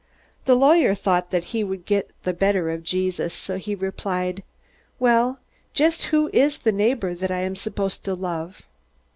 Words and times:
The 0.45 0.55
lawyer 0.55 0.95
thought 0.95 1.29
that 1.29 1.43
he 1.53 1.63
would 1.63 1.85
get 1.85 2.09
the 2.23 2.33
better 2.33 2.71
of 2.71 2.81
Jesus, 2.83 3.35
so 3.35 3.57
he 3.57 3.75
replied, 3.75 4.41
"Well, 4.97 5.37
just 5.75 6.05
who 6.05 6.31
is 6.33 6.57
the 6.57 6.71
neighbor 6.71 7.13
that 7.13 7.29
I 7.29 7.41
am 7.41 7.55
supposed 7.55 8.03
to 8.05 8.15
love?" 8.15 8.63